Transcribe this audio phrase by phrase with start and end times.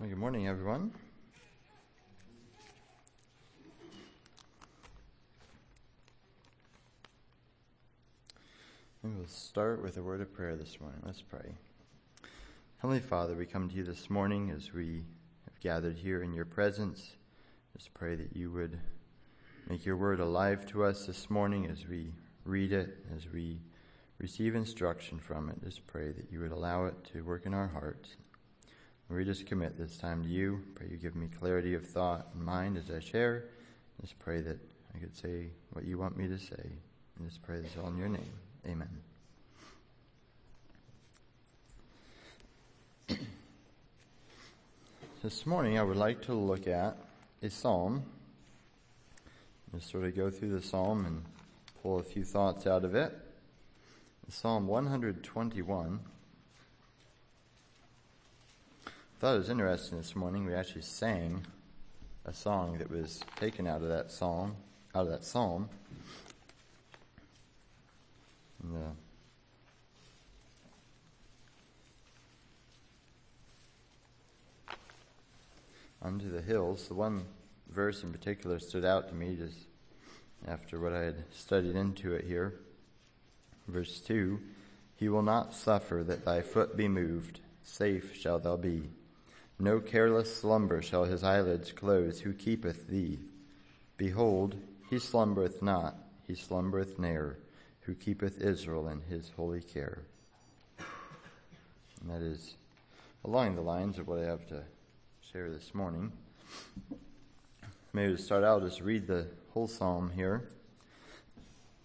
[0.00, 0.90] Well, good morning, everyone.
[9.02, 11.00] We will start with a word of prayer this morning.
[11.04, 11.54] Let's pray.
[12.78, 15.04] Heavenly Father, we come to you this morning as we
[15.44, 17.12] have gathered here in your presence.
[17.76, 18.78] Just pray that you would
[19.68, 22.14] make your word alive to us this morning as we
[22.44, 23.60] read it, as we
[24.18, 25.62] receive instruction from it.
[25.62, 28.16] Just pray that you would allow it to work in our hearts.
[29.14, 30.62] We just commit this time to you.
[30.74, 33.44] Pray you give me clarity of thought and mind as I share.
[34.00, 34.58] Just pray that
[34.94, 36.70] I could say what you want me to say.
[37.18, 38.32] And just pray this all in your name.
[38.66, 38.88] Amen.
[45.22, 46.96] this morning I would like to look at
[47.42, 48.04] a psalm.
[49.74, 51.22] Just sort of go through the psalm and
[51.82, 53.12] pull a few thoughts out of it.
[54.30, 56.00] Psalm 121.
[58.86, 58.90] I
[59.22, 60.44] thought it was interesting this morning.
[60.44, 61.46] We actually sang
[62.24, 64.56] a song that was taken out of that song,
[64.96, 65.68] out of that psalm.
[68.64, 68.76] And,
[74.68, 74.74] uh,
[76.02, 76.88] unto the hills.
[76.88, 77.24] The one
[77.68, 79.68] verse in particular stood out to me just
[80.48, 82.58] after what I had studied into it here.
[83.68, 84.40] Verse 2
[84.96, 88.90] He will not suffer that thy foot be moved, safe shall thou be.
[89.58, 93.20] No careless slumber shall his eyelids close, who keepeth thee.
[93.96, 94.56] Behold,
[94.90, 97.38] he slumbereth not, he slumbereth ne'er,
[97.82, 100.02] who keepeth Israel in his holy care.
[100.78, 102.56] And that is
[103.24, 104.62] along the lines of what I have to
[105.32, 106.12] share this morning.
[107.92, 110.48] Maybe to start out, just read the whole psalm here.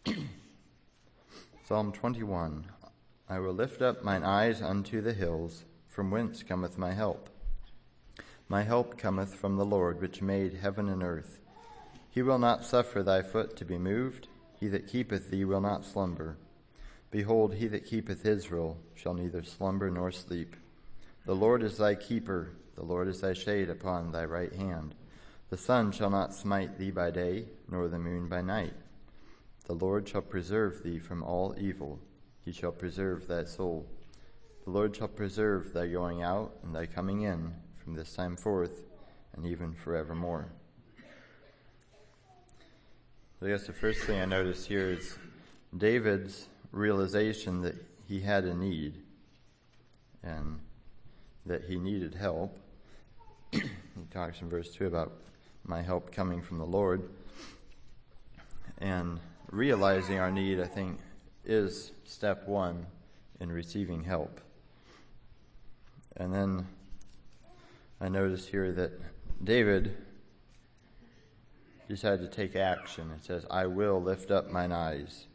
[1.68, 2.66] Psalm 21
[3.30, 7.30] I will lift up mine eyes unto the hills, from whence cometh my help.
[8.50, 11.42] My help cometh from the Lord, which made heaven and earth.
[12.10, 14.30] He will not suffer thy foot to be moved.
[14.58, 16.38] He that keepeth thee will not slumber.
[17.12, 20.56] Behold, he that keepeth Israel shall neither slumber nor sleep.
[21.26, 24.96] The Lord is thy keeper, the Lord is thy shade upon thy right hand.
[25.50, 28.74] The sun shall not smite thee by day, nor the moon by night.
[29.66, 32.00] The Lord shall preserve thee from all evil.
[32.46, 33.86] He shall preserve thy soul.
[34.64, 37.54] The Lord shall preserve thy going out and thy coming in
[37.88, 38.84] from this time forth
[39.34, 40.50] and even forevermore.
[43.42, 45.18] I guess the first thing I notice here is
[45.78, 47.76] David's realization that
[48.06, 49.02] he had a need
[50.22, 50.60] and
[51.46, 52.60] that he needed help.
[53.54, 53.62] he
[54.12, 55.14] talks in verse 2 about
[55.64, 57.08] my help coming from the Lord.
[58.80, 59.18] And
[59.50, 61.00] realizing our need, I think,
[61.46, 62.86] is step one
[63.40, 64.42] in receiving help.
[66.18, 66.68] And then
[68.00, 68.92] I notice here that
[69.44, 69.98] David
[71.88, 73.12] decided to take action.
[73.12, 75.28] It says, I will lift up mine eyes.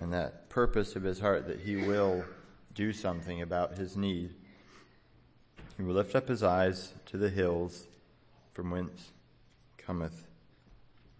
[0.00, 2.24] And that purpose of his heart that he will
[2.74, 4.34] do something about his need.
[5.76, 7.86] He will lift up his eyes to the hills
[8.52, 9.12] from whence
[9.76, 10.26] cometh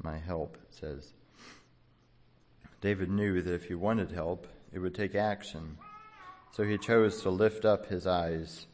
[0.02, 1.12] my help, it says.
[2.80, 5.78] David knew that if he wanted help, it would take action.
[6.52, 8.66] So he chose to lift up his eyes,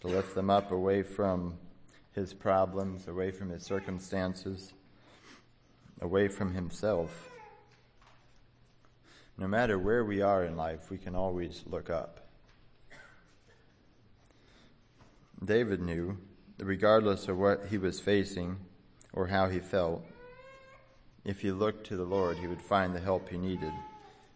[0.00, 1.56] to lift them up away from
[2.12, 4.72] his problems, away from his circumstances,
[6.00, 7.30] away from himself.
[9.38, 12.26] No matter where we are in life, we can always look up.
[15.44, 16.16] David knew
[16.56, 18.56] that regardless of what he was facing
[19.12, 20.02] or how he felt,
[21.24, 23.72] if he looked to the Lord, he would find the help he needed.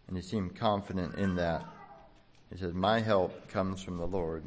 [0.07, 1.65] And he seemed confident in that.
[2.53, 4.43] He said, My help comes from the Lord,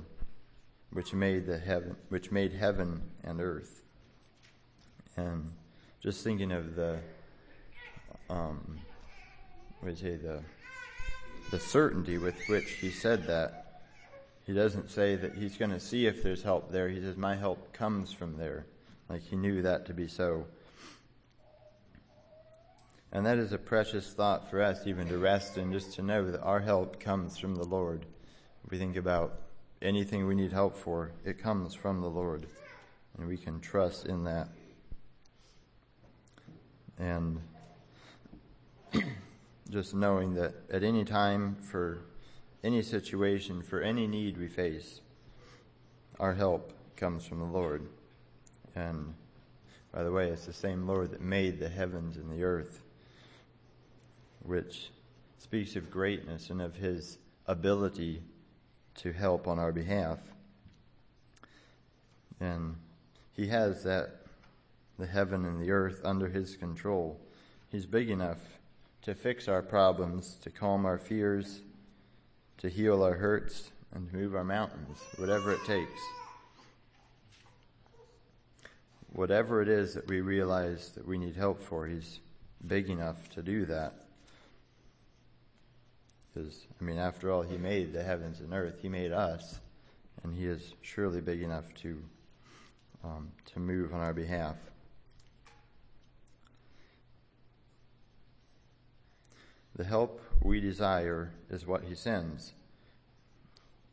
[0.93, 3.83] which made the heaven which made heaven and earth.
[5.17, 5.51] And
[6.01, 6.99] just thinking of the
[8.29, 8.79] um
[9.81, 10.41] what say the
[11.51, 13.81] the certainty with which he said that.
[14.45, 16.89] He doesn't say that he's going to see if there's help there.
[16.89, 18.65] He says, My help comes from there.
[19.07, 20.45] Like he knew that to be so.
[23.11, 26.29] And that is a precious thought for us, even to rest and just to know
[26.31, 28.07] that our help comes from the Lord.
[28.65, 29.42] If we think about
[29.83, 32.47] anything we need help for, it comes from the Lord.
[33.17, 34.47] And we can trust in that.
[36.97, 37.41] And
[39.69, 42.05] just knowing that at any time, for
[42.63, 45.01] any situation, for any need we face,
[46.19, 47.87] our help comes from the Lord.
[48.75, 49.13] And
[49.91, 52.83] by the way, it's the same Lord that made the heavens and the earth
[54.43, 54.91] which
[55.37, 58.21] speaks of greatness and of his ability
[58.95, 60.19] to help on our behalf.
[62.39, 62.75] And
[63.33, 64.21] He has that,
[64.99, 67.19] the heaven and the earth, under His control.
[67.69, 68.59] He's big enough
[69.03, 71.61] to fix our problems, to calm our fears,
[72.57, 76.01] to heal our hurts, and to move our mountains, whatever it takes.
[79.11, 82.19] Whatever it is that we realize that we need help for, He's
[82.65, 83.93] big enough to do that.
[86.33, 89.59] Because, I mean, after all, He made the heavens and earth, He made us,
[90.23, 92.01] and He is surely big enough to,
[93.03, 94.57] um, to move on our behalf.
[99.75, 102.53] The help we desire is what He sends,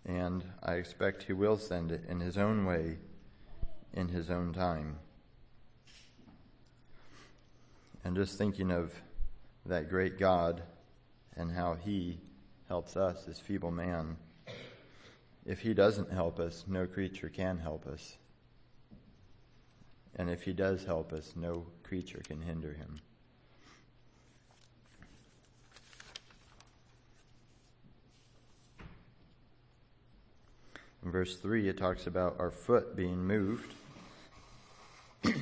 [0.06, 2.98] and I expect He will send it in His own way,
[3.92, 4.98] in His own time.
[8.02, 8.94] And just thinking of
[9.66, 10.62] that great God
[11.36, 12.18] and how He
[12.70, 14.16] helps us, this feeble man.
[15.44, 18.16] If he doesn't help us, no creature can help us.
[20.14, 23.00] And if he does help us, no creature can hinder him.
[31.04, 33.74] In verse 3, it talks about our foot being moved.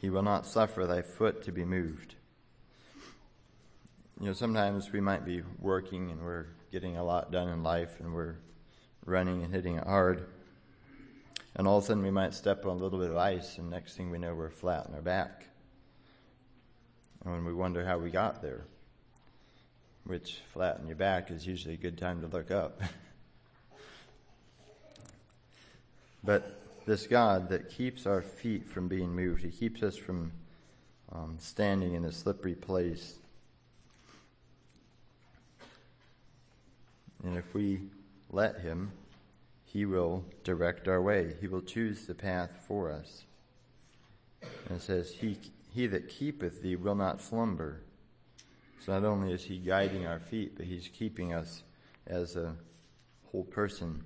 [0.00, 2.16] he will not suffer thy foot to be moved
[4.20, 8.00] you know, sometimes we might be working and we're getting a lot done in life
[8.00, 8.34] and we're
[9.06, 10.26] running and hitting it hard.
[11.54, 13.70] And all of a sudden we might step on a little bit of ice and
[13.70, 15.46] next thing we know we're flat on our back.
[17.24, 18.64] And we wonder how we got there,
[20.04, 22.82] which flat on your back is usually a good time to look up.
[26.24, 30.32] but this God that keeps our feet from being moved, He keeps us from
[31.12, 33.18] um, standing in a slippery place
[37.24, 37.80] And if we
[38.30, 38.92] let Him,
[39.64, 41.34] He will direct our way.
[41.40, 43.24] He will choose the path for us.
[44.68, 45.38] And it says, He,
[45.74, 47.82] he that keepeth thee will not slumber.
[48.84, 51.62] So not only is He guiding our feet, but He's keeping us
[52.06, 52.54] as a
[53.30, 54.04] whole person.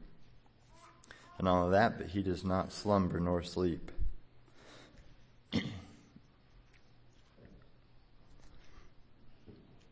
[1.38, 3.90] And all of that, but He does not slumber nor sleep.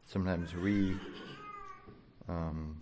[0.07, 0.97] Sometimes we
[2.29, 2.81] um,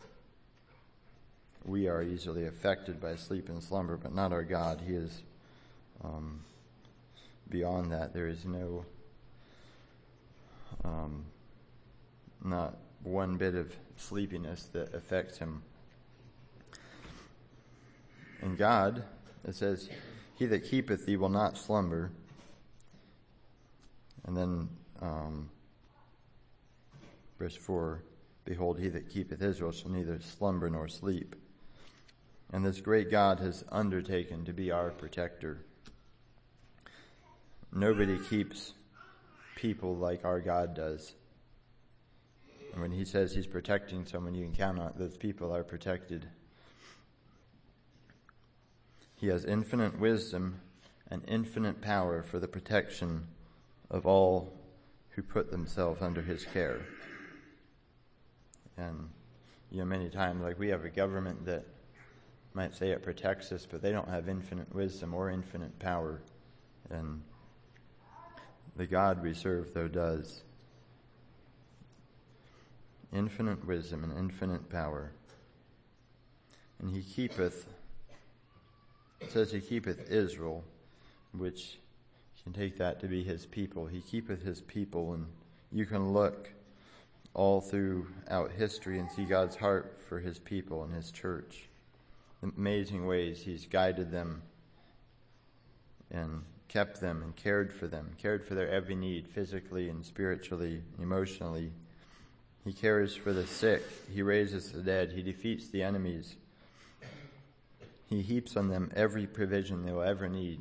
[1.69, 4.83] we are easily affected by sleep and slumber, but not our God.
[4.87, 5.23] He is
[6.03, 6.41] um,
[7.51, 8.15] beyond that.
[8.15, 8.87] There is no,
[10.83, 11.25] um,
[12.43, 15.63] not one bit of sleepiness that affects him.
[18.41, 19.05] And God,
[19.47, 19.91] it says,
[20.37, 22.11] He that keepeth thee will not slumber.
[24.25, 24.69] And then,
[25.03, 25.51] um,
[27.39, 28.03] verse 4
[28.45, 31.37] Behold, he that keepeth Israel shall neither slumber nor sleep
[32.53, 35.59] and this great God has undertaken to be our protector.
[37.73, 38.73] Nobody keeps
[39.57, 41.13] people like our God does.
[42.73, 46.27] And when He says He's protecting someone, you can count on those people are protected.
[49.17, 50.61] He has infinite wisdom
[51.11, 53.27] and infinite power for the protection
[53.91, 54.53] of all
[55.11, 56.81] who put themselves under His care.
[58.77, 59.11] And,
[59.71, 61.67] you know, many times, like we have a government that
[62.59, 66.21] might say it protects us, but they don't have infinite wisdom or infinite power.
[66.91, 67.23] And
[68.75, 70.43] the God we serve, though, does.
[73.13, 75.13] Infinite wisdom and infinite power.
[76.81, 77.69] And he keepeth,
[79.21, 80.65] it says he keepeth Israel,
[81.31, 81.79] which
[82.39, 83.87] you can take that to be his people.
[83.87, 85.27] He keepeth his people, and
[85.71, 86.51] you can look
[87.35, 91.69] all throughout history and see God's heart for his people and his church
[92.43, 94.43] amazing ways He's guided them
[96.11, 100.83] and kept them and cared for them, cared for their every need physically and spiritually,
[101.01, 101.73] emotionally.
[102.65, 103.83] He cares for the sick.
[104.13, 105.13] He raises the dead.
[105.13, 106.37] He defeats the enemies.
[108.07, 110.61] He heaps on them every provision they will ever need.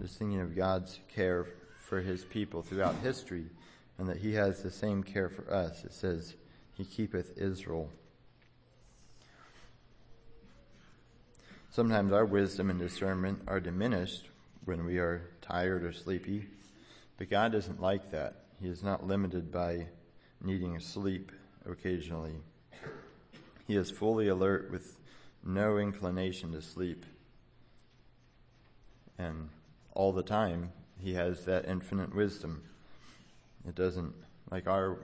[0.00, 1.46] Just thinking of God's care
[1.76, 3.46] for his people throughout history
[3.98, 5.84] and that he has the same care for us.
[5.84, 6.34] It says,
[6.74, 7.88] He keepeth Israel.
[11.72, 14.28] Sometimes our wisdom and discernment are diminished
[14.66, 16.46] when we are tired or sleepy,
[17.16, 18.42] but God isn't like that.
[18.60, 19.86] He is not limited by
[20.42, 21.32] needing sleep
[21.64, 22.34] occasionally.
[23.66, 24.98] He is fully alert with
[25.42, 27.06] no inclination to sleep.
[29.16, 29.48] And
[29.94, 32.64] all the time, He has that infinite wisdom.
[33.66, 34.12] It doesn't,
[34.50, 34.98] like our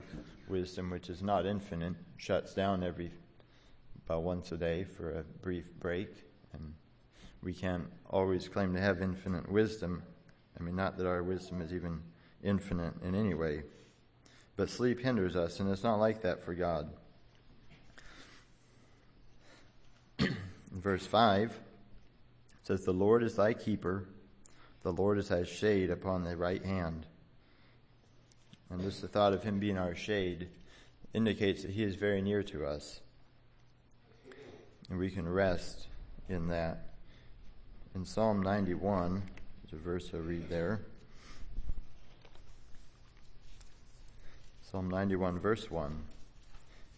[0.48, 3.10] wisdom, which is not infinite, shuts down every
[4.04, 6.74] about once a day for a brief break and
[7.42, 10.02] we can't always claim to have infinite wisdom.
[10.58, 12.00] I mean, not that our wisdom is even
[12.42, 13.62] infinite in any way,
[14.56, 16.90] but sleep hinders us, and it's not like that for God.
[20.72, 21.58] verse 5
[22.62, 24.04] says, The Lord is thy keeper,
[24.82, 27.06] the Lord is thy shade upon thy right hand.
[28.70, 30.48] And just the thought of him being our shade
[31.14, 33.00] indicates that he is very near to us.
[34.90, 35.88] And we can rest
[36.28, 36.88] in that.
[37.94, 39.22] In Psalm 91,
[39.62, 40.82] there's a verse I'll read there.
[44.70, 46.04] Psalm 91, verse 1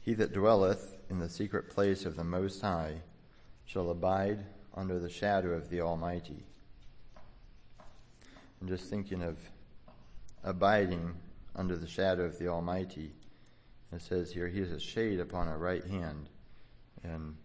[0.01, 2.97] He that dwelleth in the secret place of the Most High
[3.65, 4.45] shall abide
[4.75, 6.43] under the shadow of the Almighty.
[8.61, 9.39] I'm just thinking of
[10.45, 11.15] abiding
[11.55, 13.13] under the shadow of the Almighty.
[13.93, 16.29] It says here, He is a shade upon our right hand.
[17.03, 17.37] And,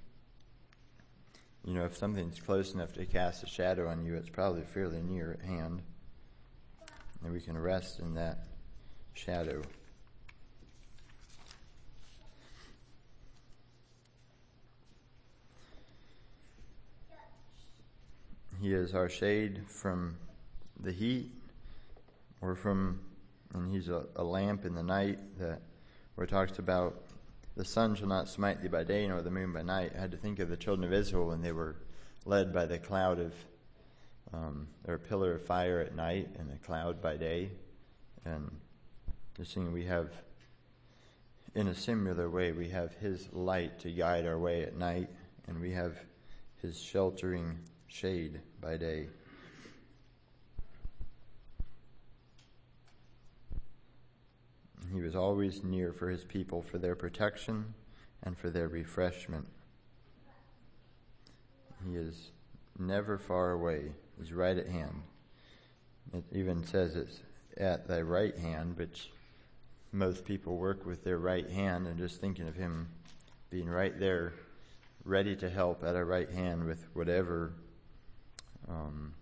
[1.66, 5.02] you know, if something's close enough to cast a shadow on you, it's probably fairly
[5.02, 5.82] near at hand.
[7.24, 8.46] And we can rest in that
[9.16, 9.64] shadow.
[18.62, 20.18] He is our shade from
[20.80, 21.32] the heat
[22.42, 23.00] or from
[23.54, 25.62] and he's a, a lamp in the night that
[26.16, 27.05] where it talks about
[27.56, 29.94] the sun shall not smite thee by day nor the moon by night.
[29.96, 31.78] I had to think of the children of Israel when they were
[32.26, 33.34] led by the cloud of
[34.34, 37.52] um, or pillar of fire at night and a cloud by day.
[38.26, 38.52] And
[39.38, 40.10] just seeing we have
[41.54, 45.10] in a similar way we have his light to guide our way at night
[45.48, 45.98] and we have
[46.62, 47.58] his sheltering
[47.88, 49.08] shade by day.
[54.96, 57.74] He was always near for his people for their protection
[58.24, 59.46] and for their refreshment.
[61.86, 62.32] He is
[62.80, 65.02] never far away, he's right at hand.
[66.14, 67.20] It even says it's
[67.58, 69.12] at thy right hand, which
[69.92, 72.88] most people work with their right hand and just thinking of him
[73.50, 74.32] being right there,
[75.04, 77.52] ready to help at our right hand with whatever.
[78.70, 79.14] Um,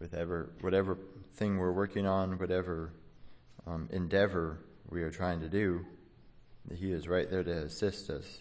[0.00, 0.98] with ever, whatever
[1.34, 2.92] thing we're working on, whatever
[3.68, 4.58] um, endeavor
[4.88, 5.84] we are trying to do,
[6.74, 8.38] He is right there to assist us.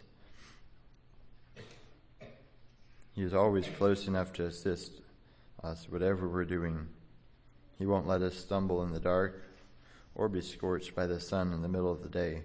[3.13, 5.01] He is always close enough to assist
[5.63, 6.87] us, whatever we're doing.
[7.77, 9.43] He won't let us stumble in the dark
[10.15, 12.43] or be scorched by the sun in the middle of the day.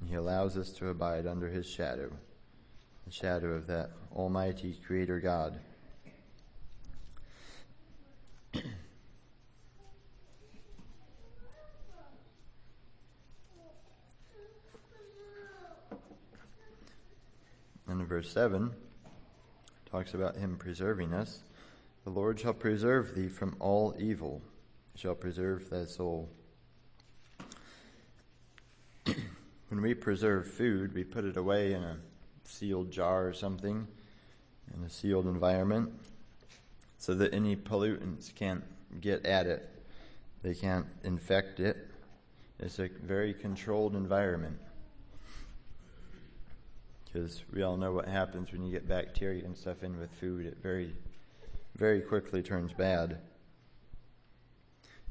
[0.00, 2.12] And he allows us to abide under his shadow,
[3.06, 5.60] the shadow of that Almighty Creator God.
[18.12, 18.70] Verse 7,
[19.90, 21.44] talks about him preserving us.
[22.04, 24.42] The Lord shall preserve thee from all evil,
[24.94, 26.28] shall preserve thy soul.
[29.06, 31.96] when we preserve food, we put it away in a
[32.44, 33.88] sealed jar or something,
[34.76, 35.90] in a sealed environment,
[36.98, 38.62] so that any pollutants can't
[39.00, 39.66] get at it.
[40.42, 41.88] They can't infect it.
[42.58, 44.58] It's a very controlled environment
[47.12, 50.46] because we all know what happens when you get bacteria and stuff in with food.
[50.46, 50.94] It very,
[51.76, 53.18] very quickly turns bad.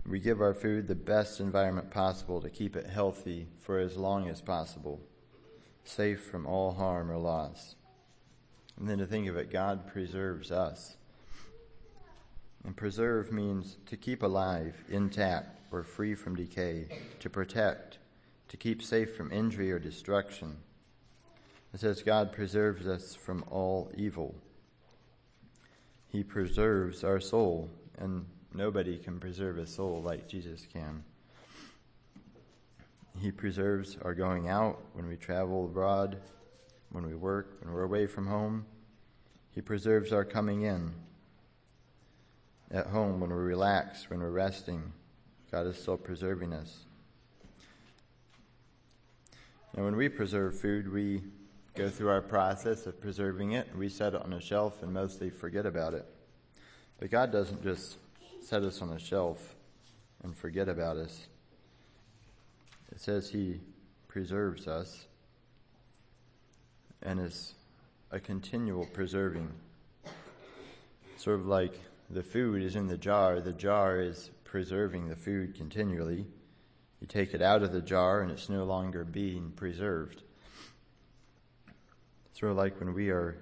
[0.06, 4.28] We give our food the best environment possible to keep it healthy for as long
[4.30, 5.00] as possible,
[5.84, 7.76] safe from all harm or loss.
[8.80, 10.98] And then to think of it, God preserves us.
[12.64, 16.88] And preserve means to keep alive, intact, or free from decay,
[17.20, 18.00] to protect,
[18.48, 20.58] to keep safe from injury or destruction
[21.74, 24.36] it says, God preserves us from all evil.
[26.08, 31.04] He preserves our soul, and nobody can preserve a soul like Jesus can.
[33.20, 36.18] He preserves our going out when we travel abroad,
[36.92, 38.66] when we work, when we're away from home.
[39.54, 40.92] He preserves our coming in.
[42.72, 44.92] At home, when we relax, when we're resting,
[45.52, 46.86] God is still preserving us.
[49.76, 51.22] And when we preserve food, we
[51.76, 53.68] go through our process of preserving it.
[53.76, 56.06] We set it on a shelf and mostly forget about it.
[57.00, 57.98] But God doesn't just
[58.42, 59.56] set us on a shelf
[60.24, 61.28] and forget about us.
[62.92, 63.62] It says He
[64.08, 65.06] preserves us
[67.02, 67.54] and is
[68.12, 69.50] a continual preserving.
[71.18, 71.74] Sort of like
[72.10, 76.26] the food is in the jar, the jar is preserving the food continually.
[77.00, 80.24] You take it out of the jar and it's no longer being preserved.
[82.44, 83.38] Of like when we are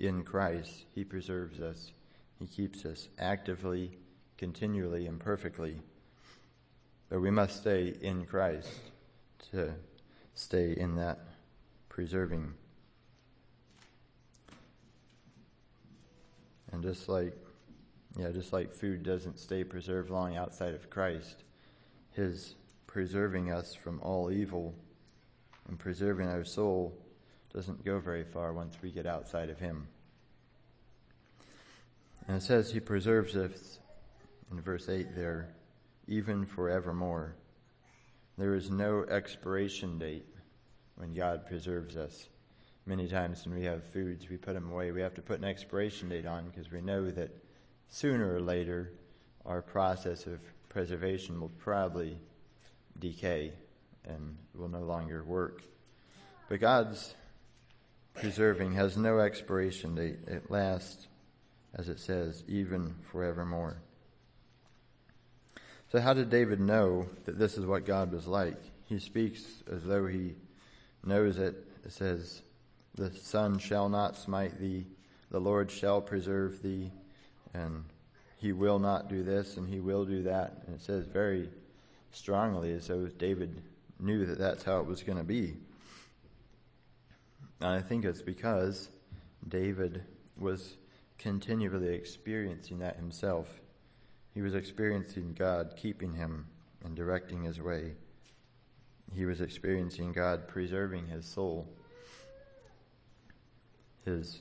[0.00, 1.92] in Christ, He preserves us,
[2.38, 3.98] He keeps us actively,
[4.38, 5.82] continually, and perfectly.
[7.10, 8.70] But we must stay in Christ
[9.50, 9.74] to
[10.34, 11.18] stay in that
[11.90, 12.54] preserving.
[16.72, 17.36] And just like,
[18.16, 21.44] yeah, just like food doesn't stay preserved long outside of Christ,
[22.12, 22.54] His
[22.86, 24.74] preserving us from all evil
[25.68, 26.98] and preserving our soul
[27.52, 29.88] doesn't go very far once we get outside of Him.
[32.26, 33.78] And it says He preserves us
[34.50, 35.48] in verse 8 there,
[36.06, 37.34] even forevermore.
[38.36, 40.26] There is no expiration date
[40.96, 42.28] when God preserves us.
[42.86, 44.92] Many times when we have foods, we put them away.
[44.92, 47.30] We have to put an expiration date on because we know that
[47.88, 48.92] sooner or later
[49.44, 52.18] our process of preservation will probably
[52.98, 53.52] decay
[54.04, 55.62] and will no longer work.
[56.48, 57.14] But God's
[58.20, 60.18] preserving has no expiration date.
[60.26, 61.06] It lasts,
[61.74, 63.78] as it says, even forevermore.
[65.90, 68.60] So, how did David know that this is what God was like?
[68.86, 70.34] He speaks as though he
[71.04, 71.66] knows it.
[71.84, 72.42] It says,
[72.94, 74.86] The sun shall not smite thee,
[75.30, 76.90] the Lord shall preserve thee,
[77.54, 77.84] and
[78.38, 80.62] he will not do this and he will do that.
[80.66, 81.48] And it says very
[82.12, 83.62] strongly as though David
[83.98, 85.56] knew that that's how it was going to be.
[87.60, 88.88] I think it's because
[89.46, 90.04] David
[90.36, 90.76] was
[91.18, 93.60] continually experiencing that himself.
[94.32, 96.46] He was experiencing God keeping him
[96.84, 97.94] and directing his way.
[99.12, 101.68] He was experiencing God preserving his soul,
[104.04, 104.40] his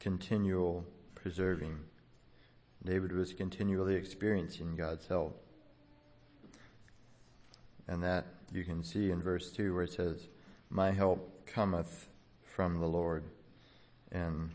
[0.00, 1.78] continual preserving.
[2.84, 5.44] David was continually experiencing God's help.
[7.86, 10.28] And that you can see in verse 2 where it says,
[10.70, 12.08] My help cometh
[12.54, 13.24] from the Lord.
[14.10, 14.50] And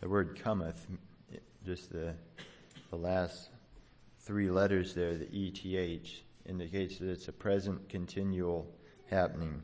[0.00, 0.86] the word cometh,
[1.64, 2.14] just the,
[2.90, 3.48] the last
[4.20, 8.66] three letters there, the ETH, indicates that it's a present continual
[9.06, 9.62] happening.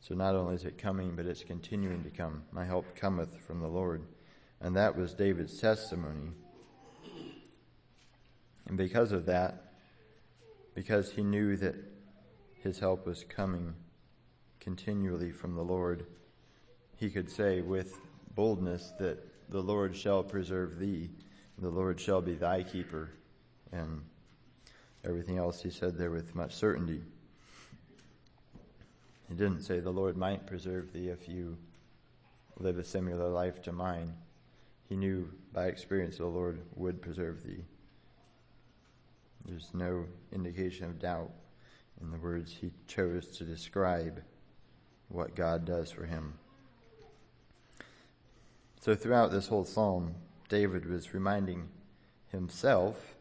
[0.00, 2.42] So not only is it coming, but it's continuing to come.
[2.52, 4.02] My help cometh from the Lord.
[4.60, 6.30] And that was David's testimony.
[8.68, 9.72] And because of that,
[10.74, 11.76] because he knew that
[12.62, 13.74] his help was coming
[14.60, 16.06] continually from the Lord,
[16.96, 17.98] he could say with
[18.34, 19.18] boldness that
[19.50, 21.10] the Lord shall preserve thee,
[21.58, 23.10] the Lord shall be thy keeper,
[23.72, 24.02] and
[25.04, 27.02] everything else he said there with much certainty.
[29.28, 31.56] He didn't say the Lord might preserve thee if you
[32.58, 34.14] live a similar life to mine.
[34.88, 37.64] He knew by experience the Lord would preserve thee.
[39.44, 41.30] There's no indication of doubt
[42.00, 44.22] in the words he chose to describe
[45.08, 46.34] what God does for him.
[48.86, 50.14] So, throughout this whole psalm,
[50.48, 51.70] David was reminding
[52.28, 53.16] himself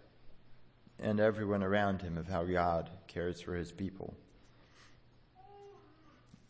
[0.99, 4.13] and everyone around him of how God cares for his people.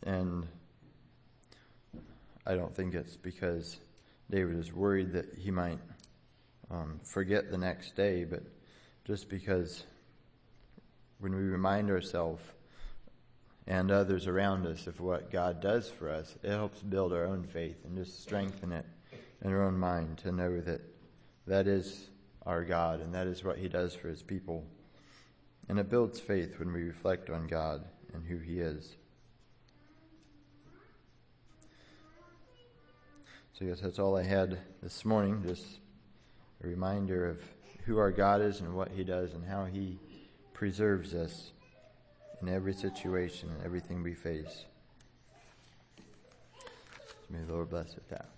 [0.02, 0.46] And
[2.46, 3.78] I don't think it's because
[4.28, 5.78] David is worried that he might
[6.70, 8.42] um, forget the next day, but
[9.06, 9.84] just because
[11.20, 12.44] when we remind ourselves
[13.66, 17.44] and others around us of what God does for us, it helps build our own
[17.44, 18.84] faith and just strengthen it
[19.42, 20.80] in our own mind to know that
[21.46, 22.08] that is
[22.44, 24.64] our God and that is what He does for His people.
[25.68, 28.96] And it builds faith when we reflect on God and who He is.
[33.52, 35.42] So, I guess that's all I had this morning.
[35.46, 35.64] Just
[36.62, 37.40] a reminder of
[37.84, 39.98] who our God is and what He does and how He
[40.52, 41.52] preserves us
[42.42, 44.66] in every situation and everything we face.
[47.30, 48.35] May the Lord bless with that.